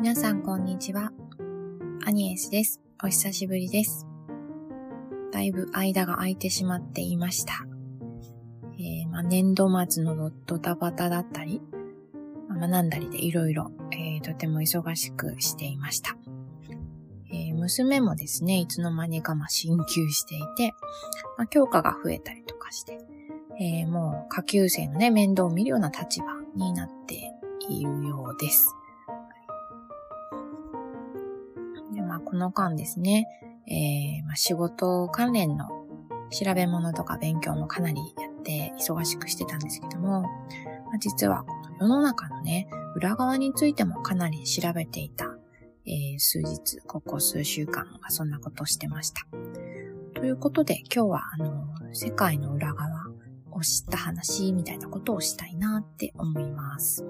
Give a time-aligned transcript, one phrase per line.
[0.00, 1.12] 皆さんこんにちは。
[2.06, 2.80] アニエスです。
[3.04, 4.06] お久しぶりです。
[5.30, 7.66] だいぶ間が空いてしまっていました。
[8.78, 11.60] えー、まあ、年度末のドタバタだったり、
[12.48, 16.16] ま、学んだりでいろいろ、えとても忙しくしていました。
[17.30, 20.72] えー、娘もですね、いつの間にかま進級していて、
[21.36, 22.98] まあ、教科が増えたりとかして、
[23.60, 27.34] えー、もう下級生のね、面倒を見るような立場になって
[27.68, 28.74] いるようです。
[32.30, 33.26] この間ですね、
[33.66, 35.68] えー、まあ、仕事関連の
[36.30, 40.28] 調べ物とか勉強もかなりやって忙しくしてたんですけども、ま
[40.94, 45.36] あ、実はこの世の中のね、裏側についてもかなり調べていた、
[45.86, 49.26] えー、数日、ここ数週間がそんなことをしてました。
[50.14, 53.08] ということで今日はあの、世界の裏側
[53.50, 57.04] を知った話みたいなことをしたいなって思います。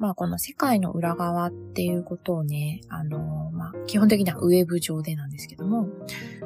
[0.00, 3.39] まあこの世界の裏側っていうことをね、あの、
[3.86, 5.88] 基本的にはウェブ上でなんですけども、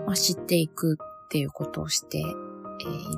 [0.07, 2.25] まあ知っていくっていうことをして、え、い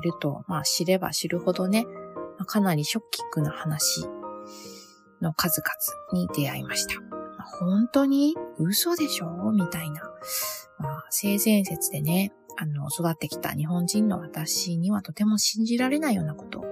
[0.01, 4.05] ると、まあ知れば知るほどね、まあ、かなりショッキングな話
[5.21, 6.99] の数々に出会いました。
[7.01, 9.51] まあ、本当に嘘でしょ？
[9.51, 10.01] みたいな、
[10.79, 16.67] まあ、性善説でね、あの、育ってきた日本人の私にはとても信じられないようなことが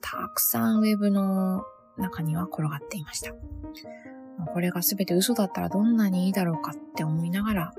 [0.00, 1.62] たくさんウェブの
[1.96, 3.34] 中には転がっていました。
[4.52, 7.72] これが全て嘘だったらどんなにいいだろうかって思いながら、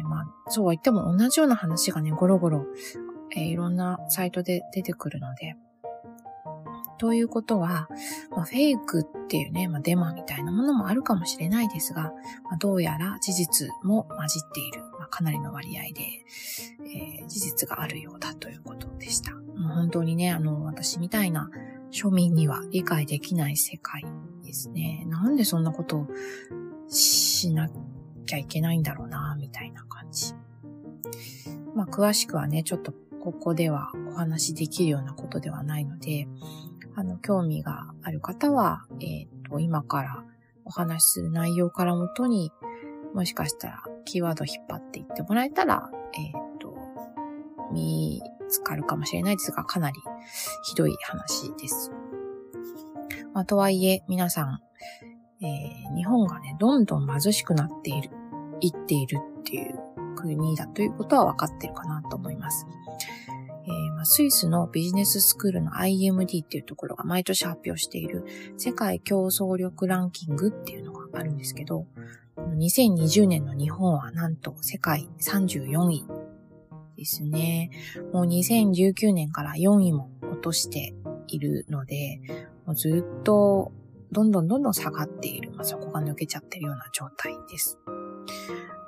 [0.00, 2.66] えー、まあ、そうは言っても同じような話がね、ゴロゴロ、
[3.36, 5.56] えー、いろんなサイトで出てくるので、
[6.98, 7.88] ということは、
[8.30, 12.12] まあ、フェイクっていうね、まあ、デマみたいなものもあるかもしれないですが、
[12.44, 16.02] まあ、どうやら事実も混じっている、まあ、かなりの割合で、
[17.20, 19.32] えー、事実があるようだということでした。
[19.32, 21.50] もう本当にね、あの、私みたいな
[21.92, 24.04] 庶民には理解できない世界
[24.48, 25.04] ですね。
[25.06, 26.06] なんでそんなことを
[26.88, 27.68] しな
[28.24, 30.34] きゃいけないんだろうな、みたいな感じ。
[31.74, 36.26] まあ、詳しくはね、ちょっとここではお話しできるようなことではないので、
[36.96, 40.24] あの、興味がある方は、えっ、ー、と、今から
[40.64, 42.50] お話しする内容からもとに、
[43.12, 46.74] もしかしたらキーワード引っ張っていってもらえたら、えっ、ー、と、
[47.70, 50.00] 見つかるかもしれないですが、かなり
[50.64, 51.92] ひどい話です。
[53.38, 54.60] まあ、とはいえ、皆さん、
[55.40, 58.10] えー、日本がね、どんどん貧しくなっている、
[58.60, 59.78] いっているっていう
[60.16, 62.66] 国だということは分かってるかなと思います。
[63.62, 68.24] えー、まあ、スイスのビジネススクールの IMD っていうところが毎年発表している
[68.56, 71.86] 世界競争力ランキングっていうのがあるんですけど、
[72.36, 76.04] 2020年の日本はなんと世界34位
[76.96, 77.70] ですね。
[78.12, 80.92] もう2019年から4位も落として
[81.28, 82.20] いるので、
[82.68, 83.72] もうずっと
[84.12, 85.52] どんどんどんどん下がっている。
[85.52, 87.78] まあ、そこが抜けちゃってるような状態です。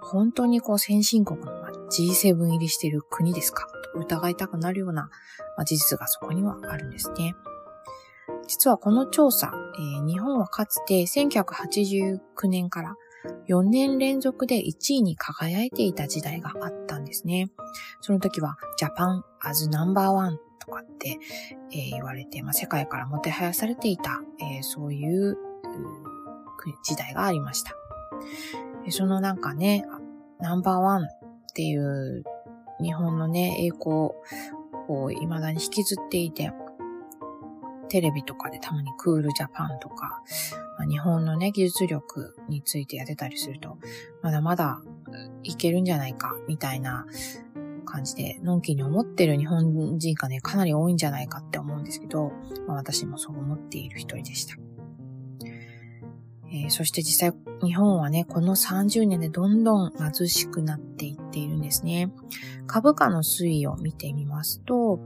[0.02, 1.50] 本当にこう先進国の
[1.90, 3.66] G7 入りしている国ですか？
[3.94, 5.08] と疑いたくなるような、
[5.64, 7.34] 事実がそこにはあるんですね。
[8.46, 12.96] 実はこの調査、えー、日本はかつて1989年から
[13.48, 17.50] 4年連続で1位に輝いていた時代があったんですね。
[18.02, 21.18] その時はジャパン as number one とかって、
[21.72, 25.36] えー、言われて、まあ、世界からもてはやされていた、えー、そういう
[26.82, 27.74] 時代がありました。
[28.90, 29.84] そのなんかね、
[30.38, 31.06] ナンバーワンっ
[31.54, 32.24] ていう
[32.82, 34.12] 日本のね、栄光
[34.88, 36.52] を未だに引きずっていて、
[37.88, 40.22] テレビとかでたまにクールジャパンとか、
[40.78, 43.78] まあ、日本のね、技術力についてやってたりすると、
[44.22, 44.80] まだまだ
[45.42, 47.06] いけるんじゃないか、みたいな
[47.90, 52.32] 感じで、のんきに思ってる日本人がね、かなり多いんじゃないかって思うんですけど、
[52.66, 54.56] まあ、私もそう思っている一人でした。
[56.52, 62.10] えー、そして実際日本はね、この30年でどんどん貧しくなっていっているんですね。
[62.66, 64.98] 株価の推移を見てみますと、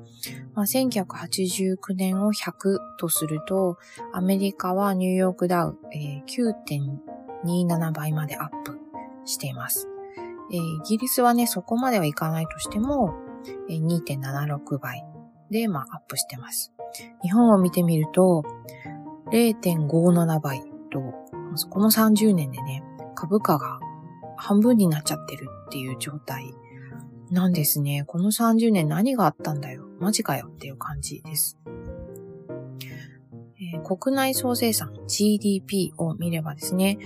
[0.55, 3.78] まあ、1989年を100とすると、
[4.13, 7.03] アメリカはニューヨークダウ、えー、
[7.45, 8.78] 9.27倍までアップ
[9.27, 9.94] しています。
[10.53, 13.15] えー、イギリスはね、そこまではいかないとしても、
[13.69, 15.05] えー、2.76倍
[15.51, 16.73] で、まあ、アップしてます。
[17.23, 18.43] 日本を見てみると、
[19.33, 21.01] 0.57倍と、
[21.71, 22.83] この30年でね、
[23.15, 23.81] 株価が
[24.37, 26.55] 半分になっちゃってるっていう状態
[27.31, 28.05] なんですね。
[28.07, 29.87] この30年何があったんだよ。
[29.99, 31.59] マジかよっていう感じです。
[33.57, 36.99] えー、国内総生産 GDP を見ればですね、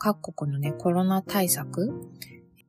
[0.00, 1.92] 各国のね、コロナ対策、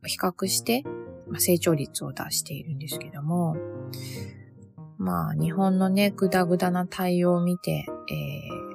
[0.05, 0.83] 比較して、
[1.27, 3.57] まあ、成長率を出しているんですけども、
[4.99, 8.71] まあ、日本のね、ぐだぐだな対応を見て、えー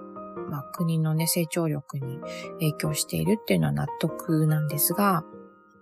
[0.77, 2.21] 国のね、成長力に
[2.61, 5.25] 影響しているっていうのは納得なんですが、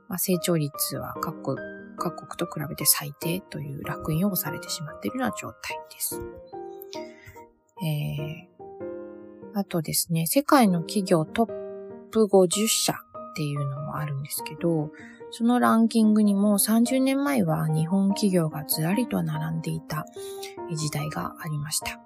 [0.08, 1.56] まあ、成長率は各国
[1.96, 6.20] 各国と比べて最低という楽印を押されてしまっているような状態です。
[7.84, 11.63] えー、あとですね、世界の企業トッ
[12.14, 14.92] プ50社っていうのもあるんですけど、
[15.32, 20.06] そのランキングにも30年前は日本企業がずらりと並んでいた
[20.72, 22.00] 時代がありました。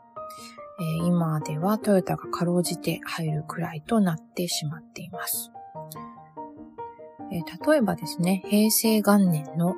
[0.81, 5.51] えー、今ではトヨタがかろうじて入るくらいとなってしまっています。
[7.31, 9.75] えー、例えばですね、平成元年の、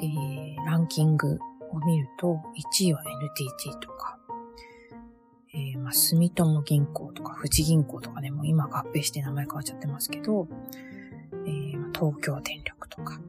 [0.00, 1.38] えー、ランキング
[1.72, 2.40] を見ると、
[2.78, 4.13] 1位は NTT とか、
[5.84, 10.48] まあ、住友銀行とか富士銀行とかね、も今合併して名前変わっちゃってますけど、
[11.46, 13.20] えー、東京電力とか、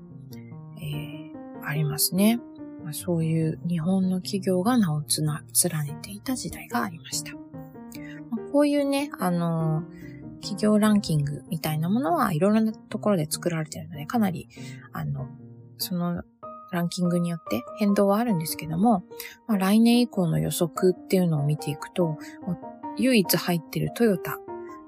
[0.82, 2.40] えー、ありますね。
[2.84, 7.34] まあ、そういう日本の企業が名をつな、連ねていた時代がありました。
[7.34, 7.40] ま
[8.38, 10.16] あ、こういうね、あのー
[10.46, 14.48] 企業ランキングみたいなものはいろいろなところで作られてるので、かなり、
[14.94, 15.28] あの、
[15.80, 16.24] その
[16.72, 19.04] ランキングによって変動はあるんですけども、
[19.48, 22.18] まあ、来年以降の予測っていうのを見ていくと、
[22.98, 24.40] 唯一入ってるトヨタ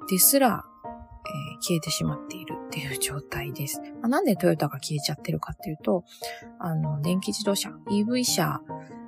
[0.10, 3.82] ですら、えー、消えてしまっているっていう状態です。
[4.02, 6.04] まあ、なんでトヨタが消えちゃってるかっていうと、
[6.60, 8.62] あの、電気自動車、EV 車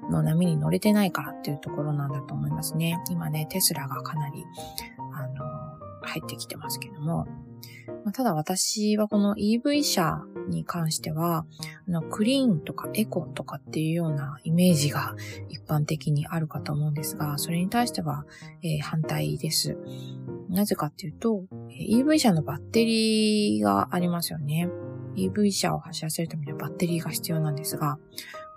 [0.09, 3.01] の波に乗れてないからっていうところなんだと思いますね。
[3.09, 4.43] 今ね、テスラがかなり、
[5.13, 5.45] あの、
[6.01, 7.27] 入ってきてますけども、
[8.05, 11.45] まあ、ただ私はこの EV 車に関しては、
[11.87, 15.15] あのクリーンとかエコとかっていうようなイメージが
[15.49, 18.25] 一般的にあるかと思うんですが、それに対しては、
[18.63, 19.77] えー、反対です。
[20.49, 24.69] なぜかっていうと、EV 車のバッテリーがありますよね。
[25.15, 27.99] EV 車を走らせるためにはバッテリーが必要なんですが、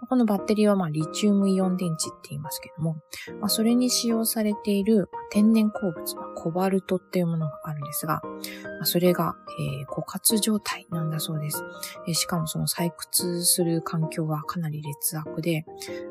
[0.09, 2.97] このバッテリーはまあリチウムイオン電池って言いますけども、
[3.41, 11.65] まあ、それに使用されている天然鉱物、まあ、コバルトっていうものがあるんですが、まあ、それが、えー、枯渇状態なんだそうです、
[12.07, 15.65] えー、しかもその採掘する環境はかなり劣悪で、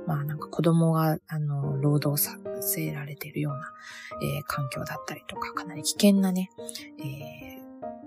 [0.07, 3.73] まあなんか子供があの労働させられているような、
[4.21, 6.49] えー、環境だったりとか、かなり危険なね、
[6.99, 7.59] え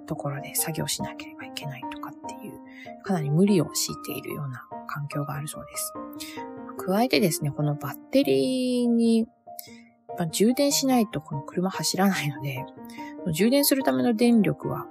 [0.02, 2.54] ー、ところで作業しなければいけないとかっていう、
[3.02, 5.92] かなり無理を強いているような環境があるそうです。
[6.86, 9.26] 加えてですね、このバッテリーに、
[10.19, 12.64] まあ、充電しないとこの車走らないので、
[13.32, 14.86] 充電するための電力は、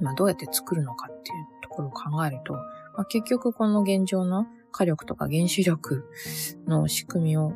[0.00, 2.60] まあ、どうやって作るのかっていうところを考えると、ま
[2.98, 6.08] あ、結局この現状の火力とか原子力
[6.66, 7.52] の仕組みを、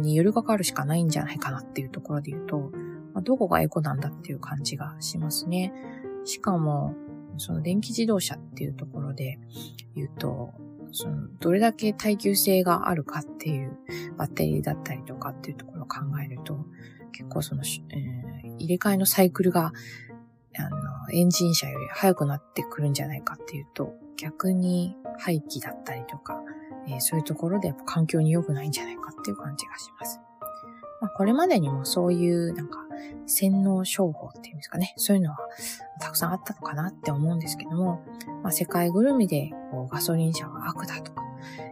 [0.00, 2.70] に揺るがかるしかないんじゃないかなっていうところで言うと、
[3.12, 5.72] まあ、どこがエコなんだっていう感じがしますね。
[6.24, 6.94] しかも、
[7.38, 9.38] その電気自動車っていうところで
[9.94, 10.52] 言うと、
[10.92, 13.76] その、どれだけ耐久性があるかっていう
[14.16, 16.56] バッテリーだったりとかっていうところを考えると、
[17.12, 19.72] 結構その、えー、入れ替えのサイクルが、
[20.56, 20.78] あの、
[21.12, 26.40] エンジン車より速くなってくるんじゃないかっていうと、逆に廃棄だったりとか、
[26.86, 30.20] えー、そういうところでやっぱ環境に良くないんじゃないかっていう感じがします。
[31.00, 32.78] まあ、これまでにもそういうなんか
[33.26, 35.38] 洗脳商法っていうんですかね、そういうのは
[36.00, 38.04] たくさんあったのかなって思うんですけども、
[38.42, 41.22] まあ、世界ぐるみでこうガソリン車は悪だとか、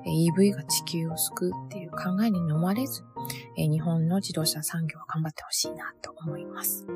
[0.06, 3.04] EV が地球を救うっていう考えに飲まれず、
[3.56, 6.86] 日本の自動車産業は頑張ってほしいなと思います。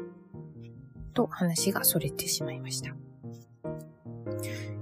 [1.15, 2.95] と話が逸れてしまいました。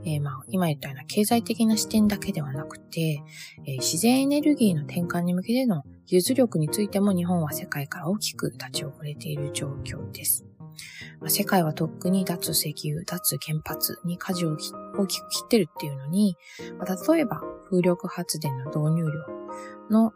[0.07, 3.23] えー、まあ、今言ったような経済的な視点だけではなくて、
[3.67, 10.44] えー、自然エネルギーの転換に向けての技術力についても日本は世界から大きく立ち遅れている状況です。
[11.26, 14.56] 世界はとっくに脱石油、脱原発に舵を
[14.97, 16.37] 大きく切ってるっていうのに、
[17.09, 20.12] 例えば風力発電の導入量の、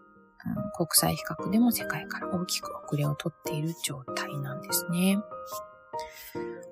[0.77, 5.19] 国際比較でも世界から大きく遅れをとっている状態なんですね。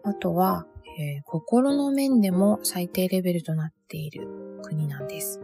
[0.05, 0.67] あとは、
[0.99, 4.29] えー、心の面でも最低レベルとなっている
[4.63, 5.41] 国なんです。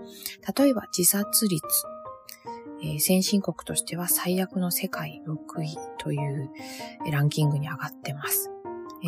[0.56, 1.62] 例えば自殺率。
[2.84, 6.50] えー、先進国としては最悪の世界6位という
[7.10, 8.51] ランキングに上がってます。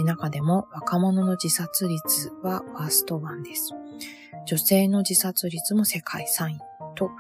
[0.03, 3.75] 中でも若者の自殺率はワースト1です。
[4.47, 6.59] 女性の自殺率も世界3位
[6.95, 7.11] と、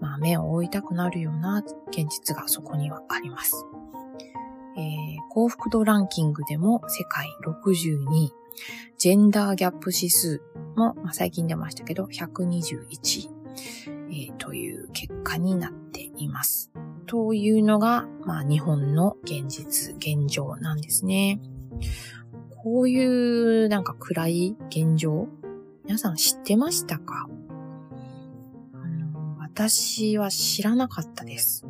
[0.00, 3.66] まあ、目を覆いたくなるような現実がそこにはあります。
[4.76, 4.84] えー、
[5.30, 8.32] 幸福度ランキングでも世界62位。
[8.98, 10.42] ジェンダーギャップ指数
[10.76, 13.30] も、まあ、最近出ましたけど、121位、
[14.10, 16.70] えー、という結果になっています。
[17.06, 21.40] というのが、まあ、日本の現実、現状なんですね。
[22.62, 25.26] こういうなんか暗い現状、
[25.84, 27.28] 皆さん知ってましたか？
[29.40, 31.66] 私は知らなかったです。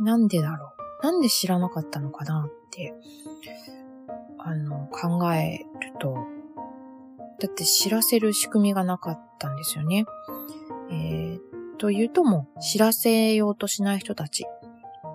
[0.00, 1.04] なんでだろう？
[1.04, 2.94] なんで知らなかったのかなって、
[4.38, 6.26] あの、考えると、
[7.40, 10.06] だって知らせる仕組みがなかったんですよね。
[10.90, 11.40] えー、
[11.76, 14.46] というとも知らせようとしない人たち、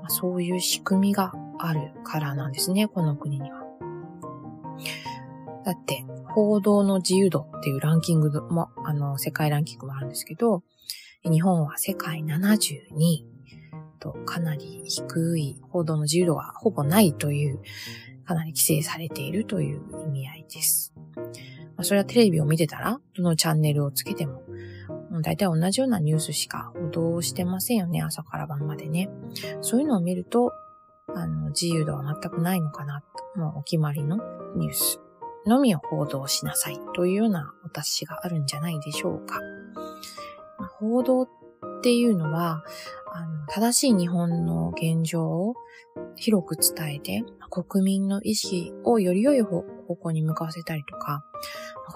[0.10, 3.63] そういう仕組みがあるからなんですね、この国には。
[5.66, 10.64] だって、報道の自由度っていうランキングも、あの、世界ランキングもあるんですけど、
[11.24, 13.26] 日本は世界72位
[14.00, 17.62] とかなり低い報道の自由度がほぼないという、
[18.26, 20.94] かなり規制されているという意味合いです。
[21.76, 24.44] まあ、それはテレビを見てたら、どのチャンネルをつけても、
[25.10, 29.10] もう大体同じようなニュースしか報道してませんよね、朝から晩までね。
[29.62, 30.52] そういうのを見ると、
[31.16, 33.04] あの、自由度は全くないのかな、
[33.36, 34.18] もうお決まりの
[34.56, 35.00] ニュース
[35.46, 39.40] のみを報道しなさいというようなお達しがあるんじゃないでしょうか。
[40.80, 41.30] 報道っ
[41.82, 42.64] ていうのは、
[43.14, 45.56] あの、正しい日本の現状を
[46.16, 51.26] 広く伝えて、国民の意識をより良い方向に向かわせたりとか、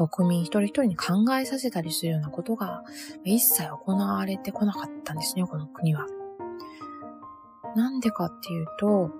[0.09, 2.83] 国民一人一人に考えさせたりするようなことが
[3.23, 6.05] 一切行われてこなかったんですね、この国は。
[7.75, 9.11] なんでかっていうと、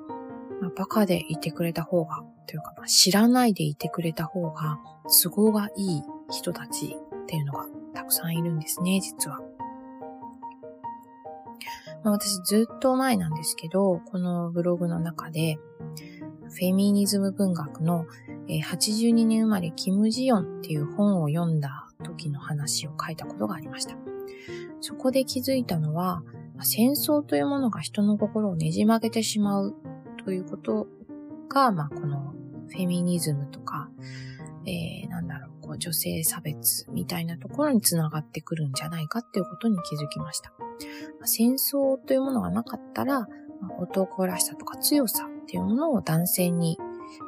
[0.62, 4.80] まあ、バカでいてくれた方が、というか、まあ、知らないでいてくれた方が
[5.22, 9.40] 都合がいい人たちっていうのがたくさんいるんですね、実は。
[12.04, 15.58] まあ、私ずっと前なんですけど、このブログの中で、
[16.50, 18.06] フェミニズム文学の
[18.48, 23.96] 82年生まれキム・ジヨンっていう本を読んだ時の話を書いたことがありました。
[24.80, 26.24] そこで気づいたのは、
[26.66, 29.76] 戦争というものが人の心をねじ曲げてしまう
[30.24, 30.88] ということ
[31.50, 32.34] が、まあ、この
[32.70, 33.90] フェミニズムとか、
[34.66, 40.52] えー、なんだろう、こう女性差別みたいなところにつながってくるんじゃないかっていうことに気づきました。
[40.60, 40.66] ま
[41.24, 43.22] あ戦争というものがなかったら、
[43.62, 46.78] まあ男らしさとか強さっていうものを男性に、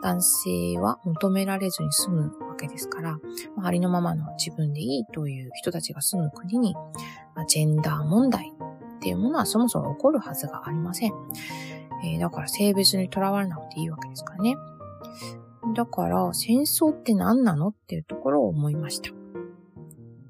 [0.04, 3.18] 男性は求められずに済むわけですから、
[3.56, 6.74] まあありのままの自分でいいという人たちが住む国に、
[7.36, 8.52] まあジェンダー問題
[9.00, 11.14] っていうものはそもそも起こるはずがありません。
[12.04, 14.58] えー、だから性別にとらわれなくていいわけですからね。
[15.76, 19.12] だから戦争って何なのっていうところを思いました。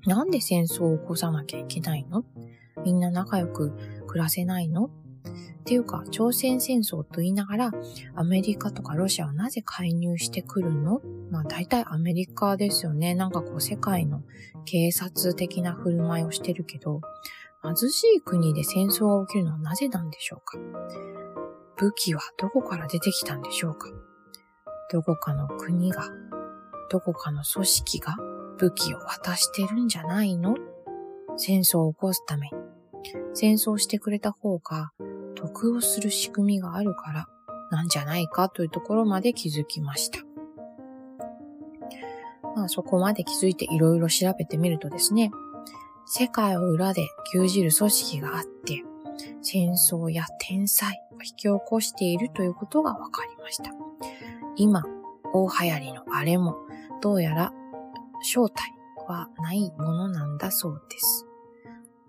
[0.06, 2.24] なんで戦争を起こさなきゃいけないの？
[2.84, 3.74] みんな仲良く
[4.08, 4.86] 暮らせないの？
[4.86, 4.92] っ
[5.66, 7.72] ていうか、朝鮮戦争と言いながら、
[8.16, 11.02] アメリカとかロシアはなぜ介入してくるの？
[11.30, 13.14] まあ大体アメリカですよね。
[13.14, 14.24] なんかこう世界の
[14.66, 17.02] 警察的な振る舞いをしてるけど、
[17.62, 20.58] 貧しい国で戦争が起きるのはなぜなんでしょうか？
[21.78, 23.90] 武器はどこから出てきたんでしょうか？
[24.92, 26.04] どこかの国が、
[26.90, 28.16] どこかの組織が
[28.58, 30.56] 武器を渡してるんじゃないの？
[31.38, 32.54] 戦争を起こすために。
[33.34, 34.92] 戦争してくれた方が
[35.36, 37.28] 得をする仕組みがあるから
[37.72, 38.48] なんじゃないか？
[38.50, 40.20] というところまで気づきました。
[42.56, 45.32] まあそこまで気づいていろいろ調べてみるとですね、
[46.12, 48.84] 世界を裏で牛耳る組織があって、
[49.44, 53.72] 戦争や天災を引き起こしているということが分かりました。
[54.56, 54.84] 今、
[55.32, 56.56] 大流行りのあれも、
[57.00, 57.54] どうやら
[58.24, 58.74] 正体
[59.08, 61.28] はないものなんだそうです。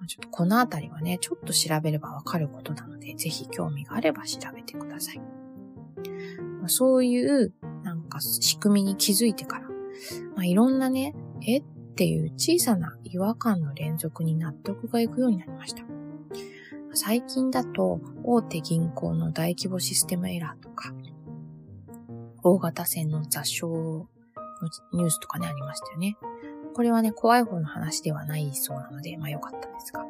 [0.06, 5.20] ちょっとこのあたりはね、ちょっと調べればわかることなので、ぜひ興味があれば調べてください。
[6.68, 7.52] そういう、
[7.82, 9.68] なんか仕組みに気づいてから、
[10.36, 11.64] まあ、いろんなね、えっ
[12.00, 15.82] ていう小さな違和感の連続に納得がいくようになりました。
[16.94, 20.94] 最近だと、大手銀行の大規模システムエラーとか、
[22.42, 24.08] 大型船の座礁の
[24.94, 26.16] ニュースとかね、ありましたよね。
[26.72, 30.06] これはね、怖い方の話ではないそうなので、まあ良かったんですが。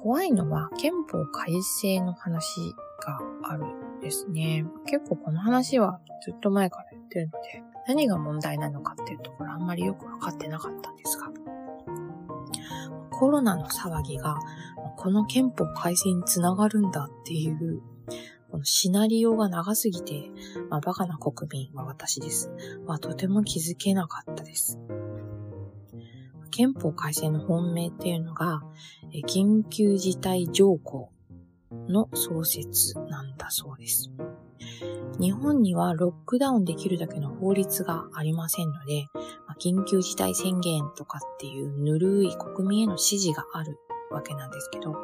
[0.00, 2.72] 怖いのは憲法改正の話
[3.04, 4.64] があるんですね。
[4.86, 11.28] 結構この話はずっと前から言ってるので、何が問題なのかっていうところあんまりよくわかってなかったんですが。
[13.10, 14.38] コロナの騒ぎが、
[14.96, 17.82] この憲法改正につながるんだっていう
[18.50, 20.30] このシナリオが長すぎて、
[20.68, 22.50] まあ、バカな国民は私です。
[22.84, 24.80] はとても気づけなかったです。
[26.50, 28.62] 憲法改正の本命っていうのが、
[29.28, 31.12] 緊急事態条項
[31.88, 34.10] の創設なんだそうです。
[35.20, 39.06] 日本にはロックダウンできるだけの法律がありませんので、
[39.46, 43.78] まあ、緊急事態宣言とかっていうぬるい国民への指示がある
[44.10, 44.96] わけなんですけど、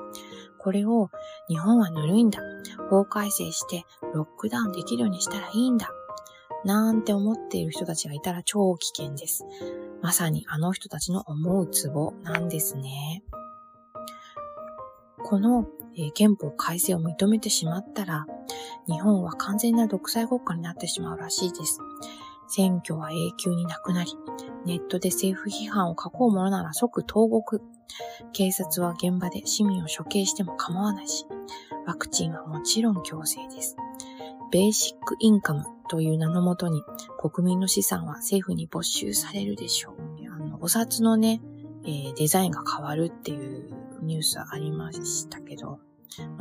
[0.59, 1.11] これを
[1.49, 2.41] 日本はぬるいんだ。
[2.89, 5.91] 法改正してロックダウンできるようにしたらいいんだ。
[6.65, 9.45] なんて思っている人たちがいたら超危険です。
[10.03, 13.23] まさにあの人たちの思うツボなんですね。
[15.25, 15.67] この
[15.97, 18.27] え、憲法改正を認めてしまったら、
[18.87, 21.81] 日本は完全な独裁国家になってしまうらしいです。
[22.49, 24.13] 選挙は永久になくなり、
[24.65, 27.63] ネットで政府批判を書こうものなら即投獄。
[28.33, 31.27] 警察は現場で市民を処刑しても構わないし、
[31.87, 33.77] ワクチンはもちろん強制です。
[34.53, 36.83] ベーシックインカムという名のもとに
[37.19, 40.33] 国民の資産は政府に没収されるでしょう。
[40.33, 41.41] あの、お札のね、
[41.85, 43.71] えー、デザインが変わるっていう
[44.03, 45.81] ニュースありましたけど、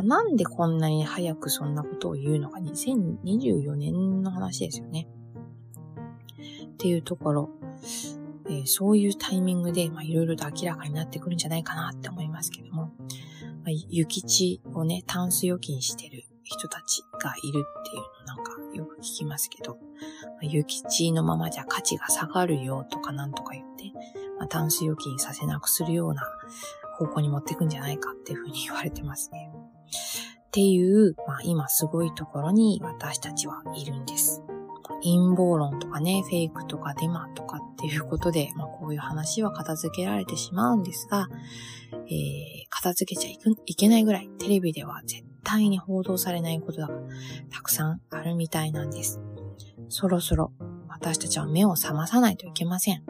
[0.03, 5.07] なんでこんなに早くそんなことを言うのか2024年の話ですよね。
[6.65, 7.49] っていうところ、
[8.47, 12.93] えー、そういうタイミングで、まあ、いろいろと明らかになってくるんじゃないかなって思いますけども、
[13.63, 19.77] まあ、諭吉をね、タンス預金してる人たちがいるっていうのなんかよく聞きますけど、ま
[20.43, 23.91] あ、諭吉のままじゃ価値が下がるよとかなんとか言って、
[24.37, 26.21] まあ、タンス預金させなくするような
[26.97, 29.51] 方向に持っていくんじゃないかっていうふうに言われてますね。
[29.85, 34.43] っていう、まあ今すごいところに私たちはいるんです。
[35.03, 41.27] 陰謀論とかね、フェイクとかデマとかっていうことで、まあこういう話は片付けられてしまうんですが、
[41.91, 46.89] えー、片付けちゃいけないぐらいテレビでは絶対に報道されないことが
[47.49, 49.19] たくさんあるみたいなんです。
[49.89, 50.51] そろそろ
[50.89, 53.03] 私たちは目を覚まさないといけません。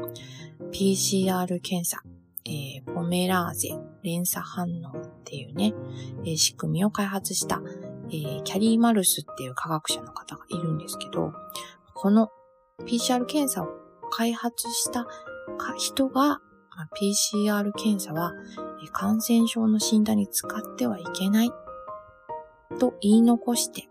[0.71, 2.01] PCR 検査、
[2.45, 3.69] えー、ポメラーゼ
[4.05, 5.73] 連鎖反応っていうね、
[6.23, 7.61] えー、仕組みを開発した、
[8.09, 11.33] えー、キャリーマルスっていう科学者の方がいるんですけど、
[11.93, 12.29] この
[12.85, 13.67] PCR 検査を
[14.11, 15.07] 開発した
[15.77, 16.89] 人が、まあ、
[17.35, 18.33] PCR 検査は、
[18.83, 21.51] え、感染症の診断に使ってはいけない
[22.79, 23.87] と言い残して、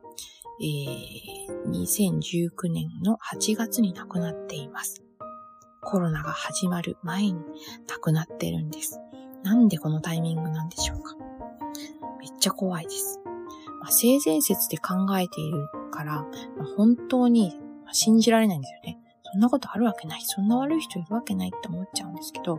[0.63, 5.03] えー、2019年の8月に亡くなっています。
[5.83, 7.35] コロナが始まる前に
[7.89, 9.01] 亡くなってるんです。
[9.45, 11.17] なんでこのタイミングなんでしょうか？
[12.19, 13.21] めっちゃ怖いです。
[13.81, 16.23] まあ、性善説で考えているから、
[16.57, 17.61] まあ、本当に
[17.93, 18.99] 信じられないんですよね。
[19.31, 20.23] そんなことあるわけない。
[20.25, 22.59] そんな悪い人いるわけないって思っちゃうんですけど、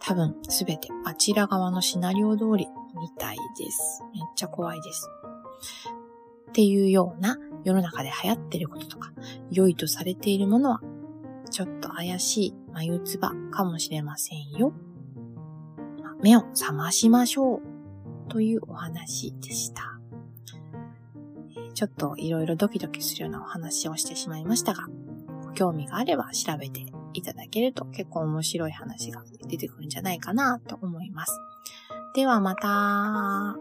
[0.00, 2.66] 多分すべてあちら側のシナリオ通り
[2.98, 4.02] みたいです。
[4.14, 5.08] めっちゃ怖いです。
[6.48, 9.12] っていうような世の中で流行ってることとか、
[9.50, 10.80] 良いとされているものは
[11.50, 14.72] ちょっと怪しい眉唾かもしれませんよ。
[16.22, 17.62] 目を覚ましましょう
[18.28, 19.98] というお話でした。
[21.74, 24.88] ちょっといろいろドキドキするようなお話をしてしまいましたが、
[25.44, 31.38] ご興味があれば調べていただけると結構面白い話が出てくるんじゃないかなと思います。
[32.14, 33.56] ではまた。